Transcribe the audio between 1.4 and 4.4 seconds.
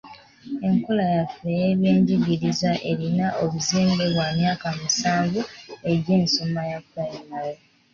ey'ebyenjigiriza erina obuzimbe bwa